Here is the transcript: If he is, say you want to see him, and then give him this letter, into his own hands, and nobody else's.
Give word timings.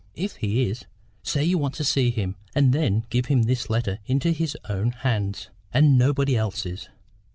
If 0.15 0.37
he 0.37 0.63
is, 0.67 0.85
say 1.21 1.43
you 1.43 1.59
want 1.59 1.75
to 1.75 1.83
see 1.83 2.09
him, 2.09 2.35
and 2.55 2.73
then 2.73 3.05
give 3.11 3.27
him 3.27 3.43
this 3.43 3.69
letter, 3.69 3.99
into 4.07 4.31
his 4.31 4.57
own 4.67 4.89
hands, 4.93 5.51
and 5.71 5.95
nobody 5.95 6.35
else's. 6.35 6.89